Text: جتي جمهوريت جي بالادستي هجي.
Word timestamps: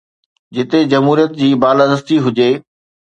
جتي 0.55 0.79
جمهوريت 0.93 1.37
جي 1.41 1.49
بالادستي 1.65 2.19
هجي. 2.29 2.49